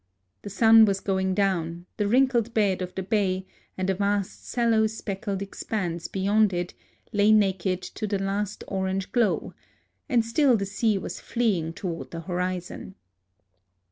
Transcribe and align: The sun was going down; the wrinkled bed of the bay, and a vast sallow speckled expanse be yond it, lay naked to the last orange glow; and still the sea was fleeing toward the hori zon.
The 0.41 0.49
sun 0.49 0.85
was 0.85 0.99
going 0.99 1.35
down; 1.35 1.85
the 1.97 2.07
wrinkled 2.07 2.55
bed 2.55 2.81
of 2.81 2.95
the 2.95 3.03
bay, 3.03 3.45
and 3.77 3.87
a 3.87 3.93
vast 3.93 4.47
sallow 4.47 4.87
speckled 4.87 5.43
expanse 5.43 6.07
be 6.07 6.21
yond 6.21 6.53
it, 6.53 6.73
lay 7.13 7.31
naked 7.31 7.83
to 7.83 8.07
the 8.07 8.17
last 8.17 8.63
orange 8.67 9.11
glow; 9.11 9.53
and 10.09 10.25
still 10.25 10.57
the 10.57 10.65
sea 10.65 10.97
was 10.97 11.19
fleeing 11.19 11.71
toward 11.71 12.09
the 12.09 12.21
hori 12.21 12.59
zon. 12.59 12.95